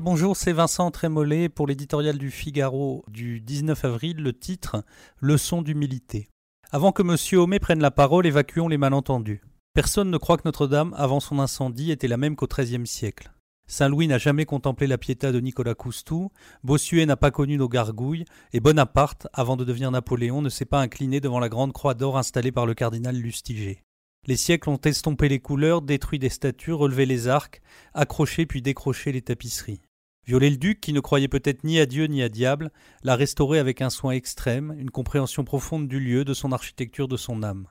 [0.00, 4.84] bonjour, c'est Vincent Trémollet pour l'éditorial du Figaro du 19 avril, le titre
[5.20, 6.28] Leçon d'humilité.
[6.70, 7.38] Avant que M.
[7.38, 9.42] Homais prenne la parole, évacuons les malentendus.
[9.74, 13.30] Personne ne croit que Notre-Dame, avant son incendie, était la même qu'au XIIIe siècle.
[13.66, 16.30] Saint-Louis n'a jamais contemplé la piéta de Nicolas Coustou,
[16.62, 20.80] Bossuet n'a pas connu nos gargouilles, et Bonaparte, avant de devenir Napoléon, ne s'est pas
[20.80, 23.83] incliné devant la grande croix d'or installée par le cardinal Lustiger.
[24.26, 27.60] Les siècles ont estompé les couleurs, détruit des statues, relevé les arcs,
[27.92, 29.82] accroché puis décroché les tapisseries.
[30.26, 33.90] Viollet-le-Duc, qui ne croyait peut-être ni à Dieu ni à diable, l'a restauré avec un
[33.90, 37.68] soin extrême, une compréhension profonde du lieu, de son architecture, de son âme.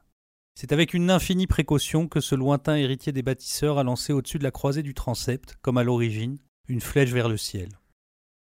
[0.53, 4.43] C'est avec une infinie précaution que ce lointain héritier des bâtisseurs a lancé au-dessus de
[4.43, 7.69] la croisée du transept, comme à l'origine, une flèche vers le ciel.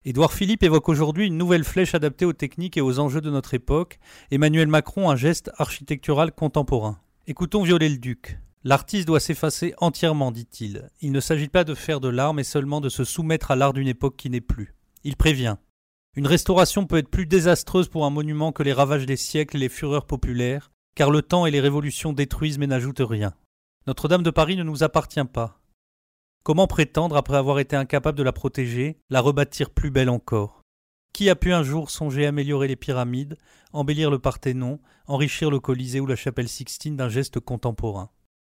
[0.05, 3.55] Édouard Philippe évoque aujourd'hui une nouvelle flèche adaptée aux techniques et aux enjeux de notre
[3.55, 3.99] époque,
[4.31, 7.01] Emmanuel Macron un geste architectural contemporain.
[7.31, 8.39] Écoutons Viollet-le-Duc.
[8.65, 10.89] L'artiste doit s'effacer entièrement, dit-il.
[11.03, 13.75] Il ne s'agit pas de faire de l'art, mais seulement de se soumettre à l'art
[13.75, 14.75] d'une époque qui n'est plus.
[15.05, 15.57] Il prévient.
[16.17, 19.61] Une restauration peut être plus désastreuse pour un monument que les ravages des siècles et
[19.61, 23.35] les fureurs populaires, car le temps et les révolutions détruisent mais n'ajoutent rien.
[23.87, 25.61] Notre-Dame de Paris ne nous appartient pas.
[26.45, 30.58] Comment prétendre, après avoir été incapable de la protéger, la rebâtir plus belle encore?
[31.13, 33.37] Qui a pu un jour songer améliorer les pyramides,
[33.73, 38.11] embellir le Parthénon, enrichir le Colisée ou la chapelle Sixtine d'un geste contemporain?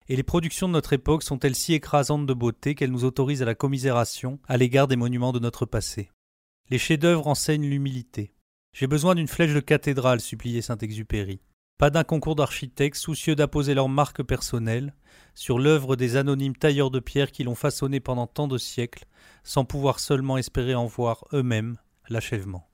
[0.08, 3.46] Et les productions de notre époque sont-elles si écrasantes de beauté qu'elles nous autorisent à
[3.46, 6.10] la commisération à l'égard des monuments de notre passé?
[6.70, 8.34] Les chefs-d'œuvre enseignent l'humilité.
[8.72, 11.40] J'ai besoin d'une flèche de cathédrale, suppliait Saint-Exupéry.
[11.78, 14.94] Pas d'un concours d'architectes soucieux d'apposer leur marque personnelle
[15.34, 19.04] sur l'œuvre des anonymes tailleurs de pierre qui l'ont façonnée pendant tant de siècles,
[19.44, 21.76] sans pouvoir seulement espérer en voir eux-mêmes
[22.08, 22.68] l'achèvement.